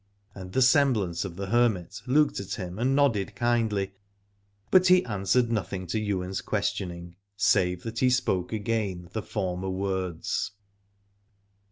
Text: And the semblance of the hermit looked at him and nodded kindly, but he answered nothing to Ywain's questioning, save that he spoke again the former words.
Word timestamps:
And 0.33 0.51
the 0.53 0.63
semblance 0.63 1.25
of 1.25 1.35
the 1.35 1.45
hermit 1.45 2.01
looked 2.07 2.39
at 2.39 2.55
him 2.55 2.79
and 2.79 2.95
nodded 2.95 3.35
kindly, 3.35 3.93
but 4.71 4.87
he 4.87 5.05
answered 5.05 5.51
nothing 5.51 5.85
to 5.85 5.99
Ywain's 6.01 6.41
questioning, 6.41 7.17
save 7.37 7.83
that 7.83 7.99
he 7.99 8.09
spoke 8.09 8.51
again 8.51 9.09
the 9.13 9.21
former 9.21 9.69
words. 9.69 10.53